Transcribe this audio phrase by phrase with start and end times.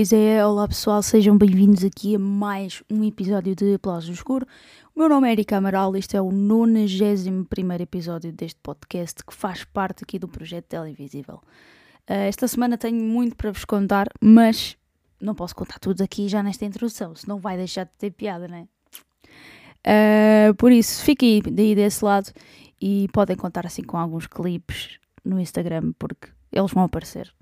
[0.00, 4.46] Pois é, olá pessoal, sejam bem-vindos aqui a mais um episódio de Aplausos no Escuro.
[4.94, 7.46] O meu nome é Erika Amaral, este é o 91
[7.80, 11.42] episódio deste podcast que faz parte aqui do projeto Televisível.
[12.08, 14.74] Uh, esta semana tenho muito para vos contar, mas
[15.20, 18.56] não posso contar tudo aqui já nesta introdução, senão vai deixar de ter piada, não
[18.56, 18.66] é?
[19.82, 22.30] Uh, por isso, fiquem daí desse lado
[22.80, 27.32] e podem contar assim com alguns clipes no Instagram, porque eles vão aparecer.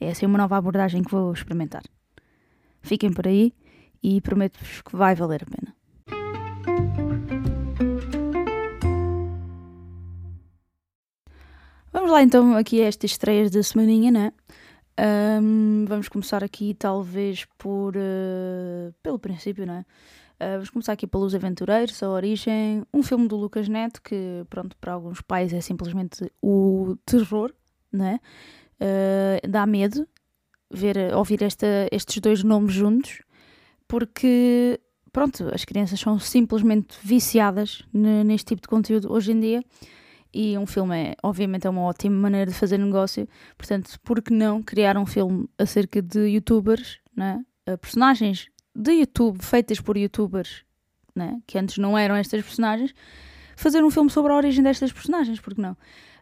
[0.00, 1.82] É assim uma nova abordagem que vou experimentar.
[2.80, 3.52] Fiquem por aí
[4.02, 5.74] e prometo-vos que vai valer a pena.
[11.92, 14.32] Vamos lá então aqui a estas estreias da semaninha, né?
[14.98, 19.84] Um, vamos começar aqui talvez por uh, pelo princípio, né?
[20.40, 24.76] Uh, vamos começar aqui pelos Aventureiros, a origem, um filme do Lucas Neto que, pronto,
[24.76, 27.52] para alguns pais é simplesmente o terror,
[27.92, 28.18] né?
[28.80, 30.04] Uh, dá medo
[30.68, 33.22] ver, ouvir esta, estes dois nomes juntos,
[33.86, 34.80] porque,
[35.12, 39.64] pronto, as crianças são simplesmente viciadas neste tipo de conteúdo hoje em dia.
[40.32, 43.28] E um filme é, obviamente, é uma ótima maneira de fazer negócio.
[43.56, 47.44] Portanto, por que não criar um filme acerca de youtubers, né?
[47.80, 50.64] personagens de YouTube feitas por youtubers,
[51.14, 51.40] né?
[51.46, 52.94] que antes não eram estas personagens,
[53.56, 55.76] fazer um filme sobre a origem destas personagens, por que não?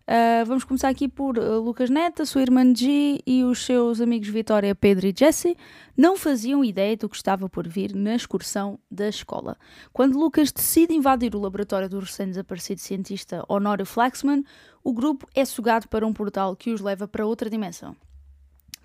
[0.09, 4.29] Uh, vamos começar aqui por uh, Lucas Neta, sua irmã G e os seus amigos
[4.29, 5.57] Vitória, Pedro e Jesse
[5.97, 9.59] não faziam ideia do que estava por vir na excursão da escola.
[9.93, 14.45] Quando Lucas decide invadir o laboratório do recém-desaparecido cientista Honório Flaxman,
[14.85, 17.97] o grupo é sugado para um portal que os leva para outra dimensão,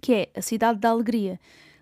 [0.01, 1.39] que é a Cidade da Alegria.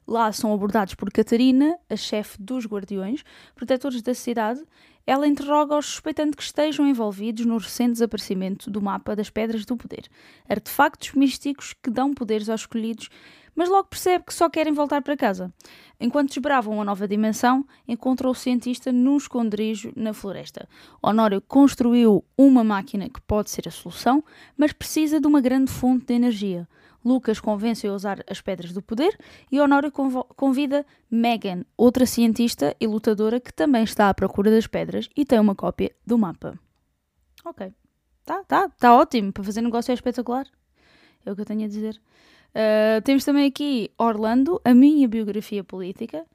[0.10, 4.60] Lá são abordados por Catarina, a chefe dos Guardiões, protetores da cidade,
[5.06, 10.10] ela interroga-os suspeitando que estejam envolvidos no recente desaparecimento do mapa das Pedras do Poder,
[10.50, 13.08] artefactos místicos que dão poderes aos escolhidos,
[13.54, 15.54] mas logo percebe que só querem voltar para casa.
[16.00, 20.68] Enquanto desbravam uma nova dimensão, encontrou o cientista num esconderijo na floresta.
[21.04, 24.24] Honório construiu uma máquina que pode ser a solução,
[24.58, 26.68] mas precisa de uma grande fonte de energia.
[27.04, 29.18] Lucas convence-o a usar as pedras do poder
[29.52, 35.10] e Honório convida Megan, outra cientista e lutadora que também está à procura das pedras
[35.16, 36.60] e tem uma cópia do mapa.
[37.46, 37.74] Ok.
[38.26, 39.34] Tá, tá, tá ótimo.
[39.34, 40.46] Para fazer negócio é espetacular.
[41.26, 42.00] É o que eu tenho a dizer.
[42.50, 46.26] Uh, temos também aqui Orlando, a minha biografia política.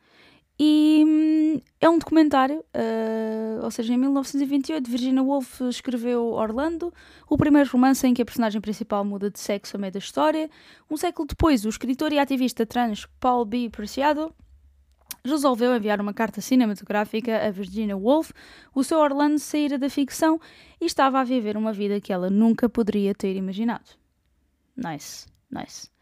[0.58, 6.92] E hum, é um documentário, uh, ou seja, em 1928 Virginia Woolf escreveu Orlando,
[7.28, 10.48] o primeiro romance em que a personagem principal muda de sexo a meio da história.
[10.88, 13.68] Um século depois, o escritor e ativista trans Paul B.
[13.68, 14.32] Preciado
[15.24, 18.30] resolveu enviar uma carta cinematográfica a Virginia Woolf.
[18.74, 20.40] O seu Orlando saíra da ficção
[20.80, 23.90] e estava a viver uma vida que ela nunca poderia ter imaginado.
[24.76, 25.93] Nice, nice.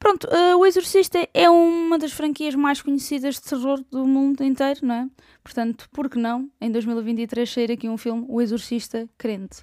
[0.00, 4.80] Pronto, uh, O Exorcista é uma das franquias mais conhecidas de terror do mundo inteiro,
[4.82, 5.08] não é?
[5.44, 9.62] Portanto, por que não, em 2023, sair aqui um filme, O Exorcista Crente?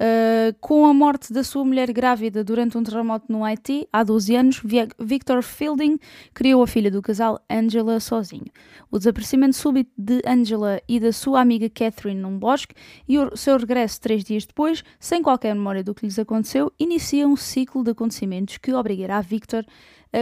[0.00, 4.36] Uh, com a morte da sua mulher grávida durante um terremoto no Haiti, há 12
[4.36, 4.62] anos,
[4.96, 5.98] Victor Fielding
[6.32, 8.46] criou a filha do casal, Angela, sozinho.
[8.92, 12.76] O desaparecimento súbito de Angela e da sua amiga Catherine num bosque
[13.08, 17.26] e o seu regresso três dias depois, sem qualquer memória do que lhes aconteceu, inicia
[17.26, 19.66] um ciclo de acontecimentos que obrigará Victor a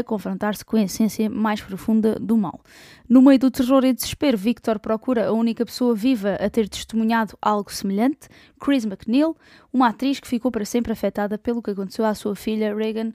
[0.03, 2.61] confrontar-se com a essência mais profunda do mal.
[3.09, 7.37] No meio do terror e desespero, Victor procura a única pessoa viva a ter testemunhado
[7.41, 8.29] algo semelhante,
[8.61, 9.37] Chris McNeil,
[9.73, 13.13] uma atriz que ficou para sempre afetada pelo que aconteceu à sua filha Reagan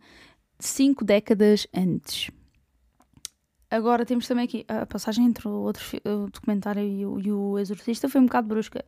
[0.60, 2.32] cinco décadas antes.
[3.70, 7.58] Agora temos também aqui a passagem entre o outro o documentário e o, e o
[7.58, 8.84] Exorcista foi um bocado brusca.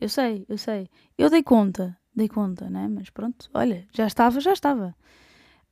[0.00, 0.88] Eu sei, eu sei.
[1.16, 2.88] Eu dei conta, dei conta, né?
[2.88, 4.94] Mas pronto, olha, já estava, já estava.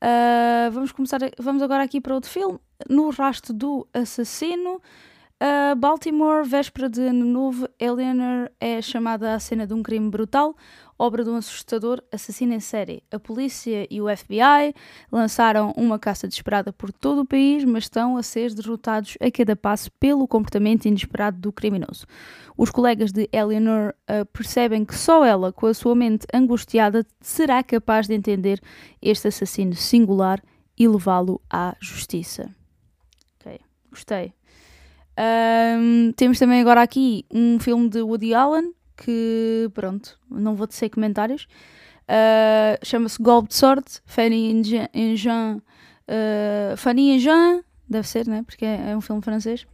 [0.03, 2.59] Uh, vamos começar, vamos agora aqui para outro filme.
[2.89, 4.81] No rastro do assassino,
[5.42, 10.56] uh, Baltimore, véspera de ano novo, Eleanor é chamada à cena de um crime brutal,
[10.98, 13.03] obra de um assustador assassino em série.
[13.10, 14.74] A polícia e o FBI
[15.10, 19.54] lançaram uma caça desesperada por todo o país, mas estão a ser derrotados a cada
[19.54, 22.06] passo pelo comportamento inesperado do criminoso.
[22.56, 27.62] Os colegas de Eleanor uh, percebem que só ela, com a sua mente angustiada, será
[27.62, 28.60] capaz de entender
[29.03, 30.42] este assassino singular
[30.78, 32.54] e levá-lo à justiça.
[33.38, 33.60] Ok,
[33.91, 34.33] gostei.
[35.18, 40.91] Um, temos também agora aqui um filme de Woody Allen, que, pronto, não vou tecer
[40.91, 41.47] comentários.
[42.09, 44.63] Uh, Chama-se Golpe de Sorte, Fanny
[44.95, 48.42] e Jean, uh, Fanny e Jean, deve ser, né?
[48.47, 49.66] Porque é, é um filme francês.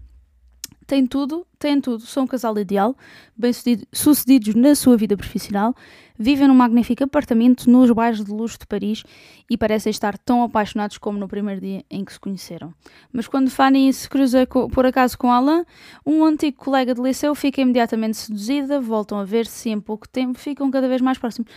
[0.92, 2.04] Tem tudo, tem tudo.
[2.04, 2.94] São um casal ideal,
[3.34, 3.50] bem
[3.94, 5.74] sucedidos na sua vida profissional,
[6.18, 9.02] vivem num magnífico apartamento nos bairros de luxo de Paris
[9.48, 12.74] e parecem estar tão apaixonados como no primeiro dia em que se conheceram.
[13.10, 15.64] Mas quando Fanny se cruza por acaso com Alain,
[16.04, 20.70] um antigo colega de liceu fica imediatamente seduzida, voltam a ver-se em pouco tempo ficam
[20.70, 21.50] cada vez mais próximos.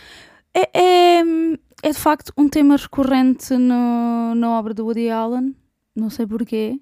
[0.54, 1.22] É, é,
[1.82, 5.54] é de facto um tema recorrente no, na obra do Woody Allen,
[5.94, 6.80] não sei porquê.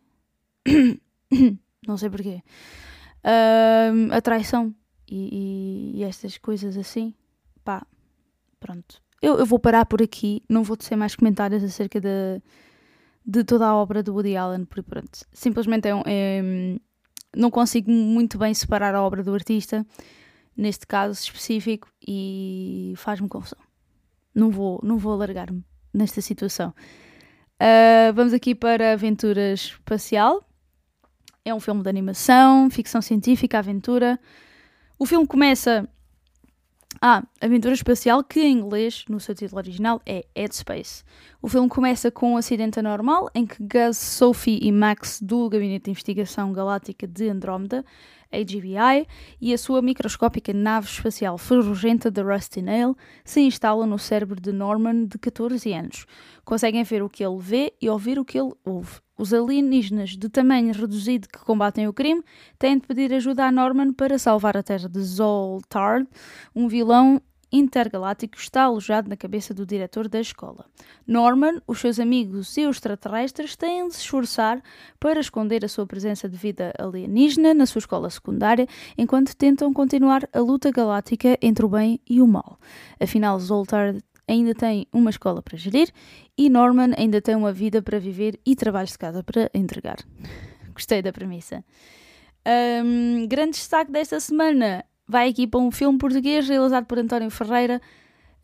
[1.87, 2.43] não sei porquê.
[3.25, 4.75] Uh, a traição
[5.09, 7.15] e, e, e, estas coisas assim.
[7.65, 7.87] Pá,
[8.61, 9.03] pronto.
[9.23, 12.43] Eu, eu vou parar por aqui, não vou tecer mais comentários acerca de,
[13.25, 16.43] de toda a obra do Woody Allen, porque pronto, simplesmente é, é,
[17.35, 19.87] não consigo muito bem separar a obra do artista,
[20.55, 23.59] neste caso específico, e faz-me confusão.
[24.35, 26.75] Não vou, não vou alargar-me nesta situação.
[27.55, 30.45] Uh, vamos aqui para Aventura Espacial.
[31.47, 34.19] É um filme de animação, ficção científica, aventura.
[34.99, 35.87] O filme começa.
[37.03, 41.05] Ah, Aventura Espacial, que em inglês, no seu título original, é Headspace.
[41.43, 45.85] O filme começa com um acidente anormal em que Gus, Sophie e Max, do Gabinete
[45.85, 47.85] de Investigação Galáctica de Andrómeda,
[48.33, 49.07] AGBI,
[49.39, 54.51] e a sua microscópica nave espacial ferrugenta da Rusty Nail se instalam no cérebro de
[54.51, 56.07] Norman, de 14 anos.
[56.43, 59.04] Conseguem ver o que ele vê e ouvir o que ele ouve.
[59.17, 62.23] Os alienígenas de tamanho reduzido que combatem o crime
[62.59, 66.05] têm de pedir ajuda a Norman para salvar a Terra de Zoltar,
[66.55, 67.21] um vilão
[67.53, 70.67] intergaláctico está alojado na cabeça do diretor da escola.
[71.07, 74.61] Norman, os seus amigos e os extraterrestres têm de se esforçar
[74.99, 78.67] para esconder a sua presença de vida alienígena na sua escola secundária,
[78.99, 82.59] enquanto tentam continuar a luta galáctica entre o bem e o mal.
[83.01, 83.95] Afinal, Zoltar
[84.27, 85.91] ainda tem uma escola para gerir
[86.37, 89.99] e Norman ainda tem uma vida para viver e trabalhos de casa para entregar.
[90.75, 91.65] Gostei da premissa.
[92.85, 97.81] Um, grande destaque desta semana vai aqui para um filme português realizado por António Ferreira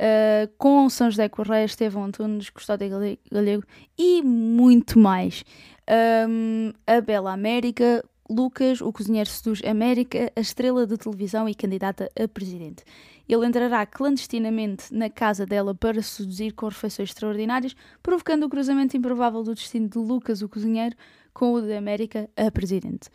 [0.01, 2.89] uh, com São José Correia, Estevão Antunes, Custódio
[3.31, 3.65] Galego
[3.99, 5.45] e muito mais.
[6.29, 12.09] Um, a Bela América, Lucas, o cozinheiro seduz América, a estrela de televisão e candidata
[12.17, 12.85] a presidente.
[13.29, 19.43] Ele entrará clandestinamente na casa dela para seduzir com refeições extraordinárias, provocando o cruzamento improvável
[19.43, 20.95] do destino de Lucas, o cozinheiro,
[21.35, 23.09] com o de América, a presidente.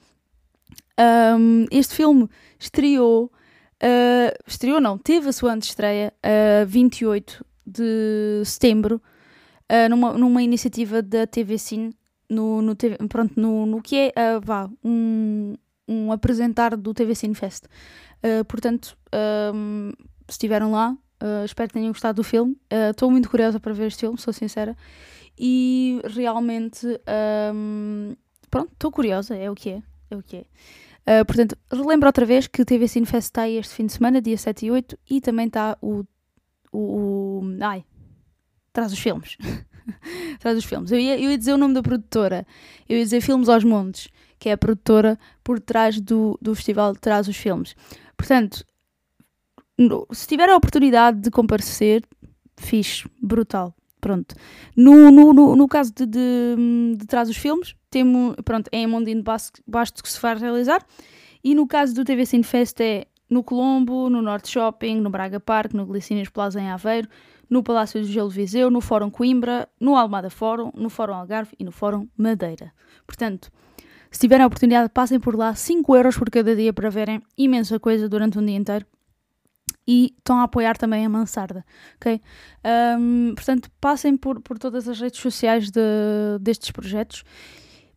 [0.99, 2.29] Um, este filme
[2.59, 9.01] estreou, uh, estreou não, teve a sua antestreia a uh, 28 de setembro,
[9.71, 11.95] uh, numa, numa iniciativa da TV Cine,
[12.29, 15.55] no, no, TV, pronto, no, no que é, uh, vá, um,
[15.87, 17.65] um apresentar do TV Cine Fest.
[18.23, 18.97] Uh, portanto,
[19.53, 19.91] um,
[20.27, 22.57] se estiveram lá, uh, espero que tenham gostado do filme.
[22.91, 24.75] Estou muito curiosa para ver este filme, sou sincera.
[25.37, 26.87] E realmente,
[27.53, 28.15] um,
[28.49, 29.83] pronto, estou curiosa, é o que é.
[30.09, 30.45] É o que é.
[31.05, 33.93] Uh, portanto, relembro outra vez que o TV Cine Fest está aí este fim de
[33.93, 36.03] semana, dia 7 e 8, e também está o.
[36.71, 37.85] o, o ai,
[38.73, 39.37] traz os filmes.
[40.39, 40.91] traz os filmes.
[40.91, 42.45] Eu ia, eu ia dizer o nome da produtora,
[42.87, 44.09] eu ia dizer Filmes aos Montes,
[44.39, 47.75] que é a produtora por trás do, do festival Traz os Filmes.
[48.17, 48.65] Portanto,
[50.11, 52.03] se tiver a oportunidade de comparecer,
[52.57, 53.75] fixe, brutal.
[53.99, 54.35] Pronto.
[54.77, 56.55] No, no, no, no caso de, de,
[56.95, 60.85] de Traz os Filmes, temos, pronto, é em Mondino Basto que se faz realizar.
[61.43, 65.39] E no caso do TV Cine Fest é no Colombo, no Norte Shopping, no Braga
[65.39, 67.09] Park, no Glicínios Plaza em Aveiro,
[67.49, 71.63] no Palácio do Gelo Viseu, no Fórum Coimbra, no Almada Fórum, no Fórum Algarve e
[71.63, 72.71] no Fórum Madeira.
[73.05, 73.51] Portanto,
[74.11, 77.79] se tiverem a oportunidade, passem por lá 5 euros por cada dia para verem imensa
[77.79, 78.85] coisa durante um dia inteiro
[79.87, 81.63] e estão a apoiar também a Mansarda,
[81.97, 82.21] ok?
[82.99, 85.81] Um, portanto, passem por, por todas as redes sociais de,
[86.39, 87.23] destes projetos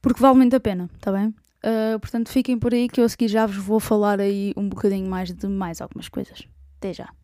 [0.00, 1.35] porque vale muito a pena, está bem?
[1.59, 4.69] Uh, portanto, fiquem por aí que eu a seguir já vos vou falar aí um
[4.69, 6.47] bocadinho mais de mais algumas coisas.
[6.78, 7.17] Até já!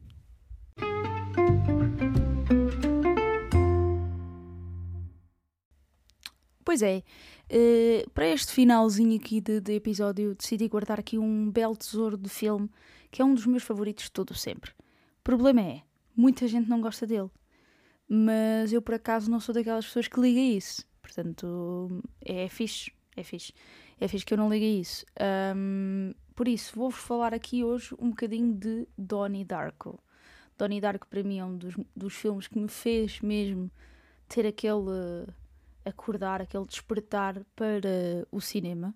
[6.64, 7.02] Pois é,
[7.50, 12.28] uh, para este finalzinho aqui de, de, episódio decidi guardar aqui um belo tesouro de
[12.28, 12.70] filme
[13.10, 14.70] que é um dos meus favoritos de todo sempre.
[14.70, 15.82] O problema é,
[16.16, 17.30] muita gente não gosta dele,
[18.08, 20.84] mas eu por acaso não sou daquelas pessoas que liga isso.
[21.00, 23.52] Portanto, é fixe, é fixe.
[24.00, 25.04] É fixe que eu não liguei isso.
[25.54, 30.00] Um, por isso, vou-vos falar aqui hoje um bocadinho de Donnie Darko.
[30.58, 33.70] Donnie Darko para mim é um dos, dos filmes que me fez mesmo
[34.28, 35.26] ter aquele
[35.84, 38.94] acordar, aquele despertar para o cinema.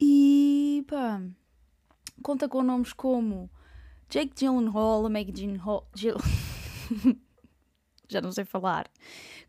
[0.00, 1.20] E pá,
[2.22, 3.50] conta com nomes como
[4.08, 6.16] Jake Gyllenhaal, Maggie Gyllenhaal, Jill...
[8.08, 8.90] já não sei falar,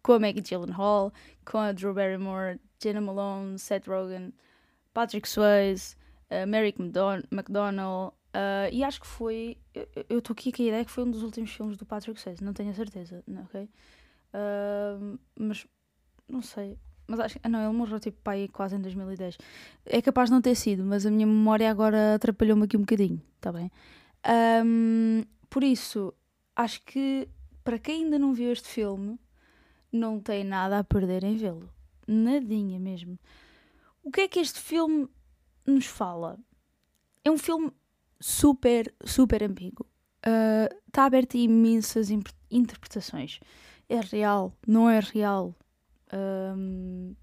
[0.03, 1.13] com a Maggie Gyllenhaal,
[1.45, 4.33] com a Drew Barrymore, Jenna Malone, Seth Rogen,
[4.93, 5.95] Patrick Swayze,
[6.29, 6.79] uh, Merrick
[7.31, 9.57] McDonald, uh, e acho que foi.
[10.09, 12.43] Eu estou aqui com a ideia que foi um dos últimos filmes do Patrick Swayze,
[12.43, 13.69] não tenho a certeza, ok?
[14.33, 15.65] Uh, mas
[16.29, 16.77] não sei.
[17.07, 17.41] Mas acho que.
[17.43, 19.37] Ah, não, ele morreu tipo pai quase em 2010.
[19.85, 23.21] É capaz de não ter sido, mas a minha memória agora atrapalhou-me aqui um bocadinho,
[23.41, 23.71] tá bem?
[24.63, 26.13] Um, por isso,
[26.55, 27.27] acho que
[27.63, 29.19] para quem ainda não viu este filme,
[29.91, 31.69] não tem nada a perder em vê-lo.
[32.07, 33.17] Nadinha mesmo.
[34.03, 35.07] O que é que este filme
[35.65, 36.37] nos fala?
[37.23, 37.71] É um filme
[38.19, 39.85] super, super ambíguo.
[40.87, 42.09] Está uh, aberto a imensas
[42.49, 43.39] interpretações.
[43.87, 45.55] É real, não é real.
[46.13, 47.15] Um,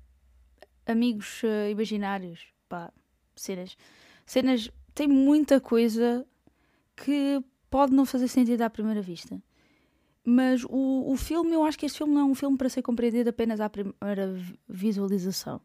[0.87, 2.93] amigos uh, imaginários, pá,
[3.35, 3.77] cenas.
[4.25, 4.71] Cenas.
[4.95, 6.27] Tem muita coisa
[6.97, 9.43] que pode não fazer sentido à primeira vista.
[10.25, 12.83] Mas o, o filme, eu acho que este filme não é um filme para ser
[12.83, 14.35] compreendido apenas à primeira
[14.69, 15.61] visualização.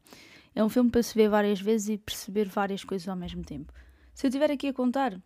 [0.53, 3.73] É um filme para se ver várias vezes e perceber várias coisas ao mesmo tempo.
[4.13, 5.19] Se eu estiver aqui a contar,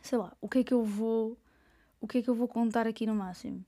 [0.00, 1.36] sei lá, o que é que eu vou,
[2.00, 3.64] o que é que eu vou contar aqui no máximo?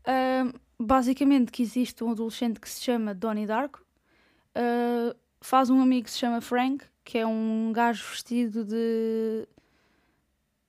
[0.00, 3.80] Uh, basicamente que existe um adolescente que se chama Donnie Darko,
[4.56, 9.46] uh, faz um amigo que se chama Frank, que é um gajo vestido de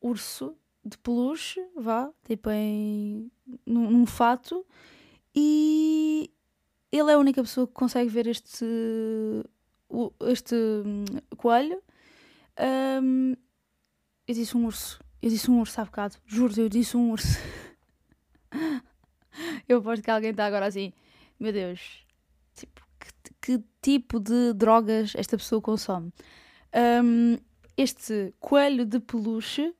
[0.01, 3.31] urso, de peluche, vá, tipo em
[3.65, 4.65] num, num fato,
[5.35, 6.29] e
[6.91, 8.65] ele é a única pessoa que consegue ver este
[10.27, 11.05] este hum,
[11.37, 11.81] coelho.
[13.01, 13.33] Um,
[14.27, 14.99] eu disse um urso.
[15.21, 16.15] Eu disse um urso há bocado.
[16.25, 17.37] Juro, eu disse um urso.
[19.71, 20.93] eu aposto que alguém está agora assim.
[21.39, 22.05] Meu Deus.
[22.55, 26.11] Tipo, que, que, tipo de drogas esta pessoa consome?
[27.03, 27.37] Um,
[27.77, 29.73] este coelho de peluche,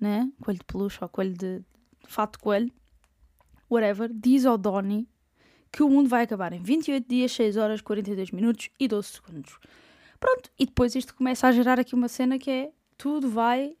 [0.00, 0.30] né?
[0.42, 1.62] Coelho de peluche ou coelho de
[2.06, 2.70] fato coelho,
[3.70, 5.08] whatever, diz ao Donnie
[5.70, 9.58] que o mundo vai acabar em 28 dias, 6 horas, 42 minutos e 12 segundos.
[10.20, 13.74] Pronto, e depois isto começa a gerar aqui uma cena que é tudo vai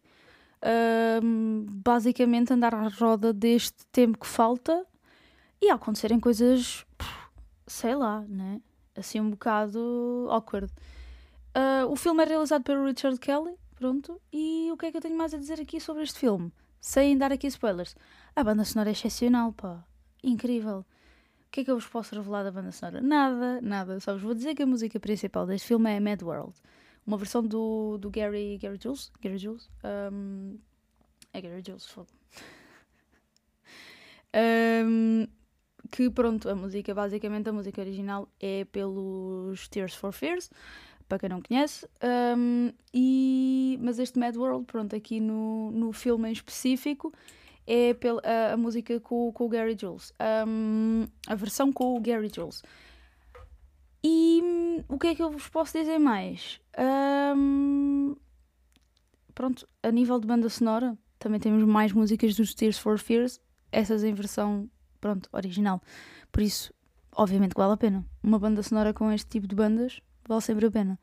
[0.62, 1.20] uh,
[1.84, 4.86] basicamente andar à roda deste tempo que falta
[5.62, 6.84] e a acontecerem coisas,
[7.66, 8.60] sei lá, né?
[8.94, 10.70] Assim um bocado awkward.
[11.56, 15.00] Uh, o filme é realizado pelo Richard Kelly, pronto, e o que é que eu
[15.00, 16.52] tenho mais a dizer aqui sobre este filme?
[16.80, 17.94] Sem dar aqui spoilers.
[18.36, 19.82] A banda sonora é excepcional, pá.
[20.22, 20.84] Incrível
[21.52, 23.02] que é que eu vos posso revelar da banda sonora?
[23.02, 24.00] Nada, nada.
[24.00, 26.54] Só vos vou dizer que a música principal deste filme é Mad World.
[27.06, 29.12] Uma versão do, do Gary, Gary Jules.
[29.20, 29.70] Gary Jules?
[29.84, 30.58] Um,
[31.30, 32.08] é Gary Jules, fogo.
[34.34, 35.26] um,
[35.92, 40.50] que pronto, a música, basicamente a música original é pelos Tears for Fears,
[41.06, 41.86] para quem não conhece.
[42.36, 47.12] Um, e, mas este Mad World, pronto, aqui no, no filme em específico
[47.66, 50.14] é pela, a, a música com, com o Gary Jules.
[50.48, 52.62] Um, a versão com o Gary Jules.
[54.02, 54.42] E
[54.88, 56.58] o que é que eu vos posso dizer mais?
[57.36, 58.16] Um,
[59.34, 63.38] pronto, a nível de banda sonora, também temos mais músicas dos Tears for Fears,
[63.70, 64.68] essas em versão,
[65.02, 65.82] pronto, original.
[66.30, 66.72] Por isso,
[67.14, 68.06] obviamente que vale a pena.
[68.22, 70.98] Uma banda sonora com este tipo de bandas vale sempre a pena.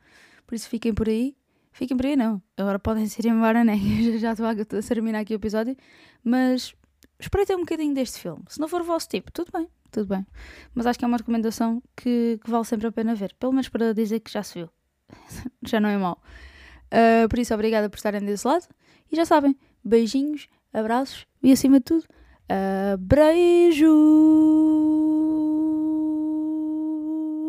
[0.48, 1.38] Por isso, fiquem por aí.
[1.72, 2.42] Fiquem por aí, não.
[2.58, 3.78] Agora podem se ir embora, né?
[4.18, 5.78] já estou a terminar aqui o episódio.
[6.24, 6.74] Mas
[7.20, 8.44] espreitem um bocadinho deste filme.
[8.48, 10.26] Se não for o vosso tipo, tudo bem, tudo bem.
[10.74, 13.36] Mas acho que é uma recomendação que, que vale sempre a pena ver.
[13.40, 14.70] Pelo menos para dizer que já se viu.
[15.62, 16.20] já não é mau.
[16.88, 18.66] Uh, por isso, obrigada por estarem desse lado.
[19.12, 22.06] E já sabem, beijinhos, abraços e acima de tudo,
[22.50, 22.98] uh,